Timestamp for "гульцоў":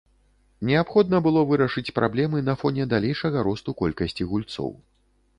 4.33-4.73